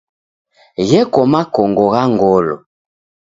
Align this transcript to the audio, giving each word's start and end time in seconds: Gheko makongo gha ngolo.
Gheko 0.87 1.21
makongo 1.31 1.83
gha 1.93 2.03
ngolo. 2.13 2.55